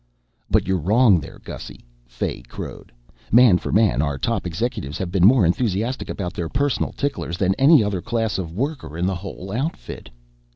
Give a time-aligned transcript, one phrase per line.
[0.49, 2.91] "But you're wrong there, Gussy," Fay crowed.
[3.31, 7.53] "Man for man, our top executives have been more enthusiastic about their personal ticklers than
[7.59, 10.09] any other class of worker in the whole outfit."